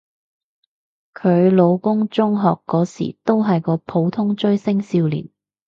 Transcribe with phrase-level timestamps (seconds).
[1.13, 5.29] 佢老公中學嗰時都係個普通追星少年